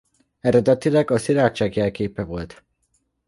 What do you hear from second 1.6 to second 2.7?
jelképe volt.